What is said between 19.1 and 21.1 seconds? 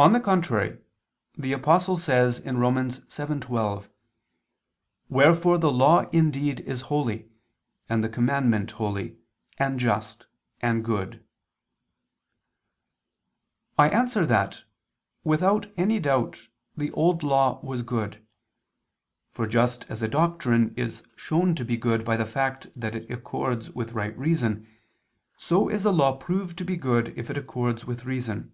For just as a doctrine is